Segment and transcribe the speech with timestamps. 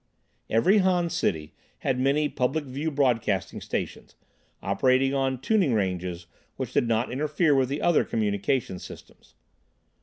[0.49, 1.53] Every Han city
[1.85, 4.15] had many public view broadcasting stations,
[4.63, 6.25] operating on tuning ranges
[6.57, 9.35] which did not interfere with other communication systems.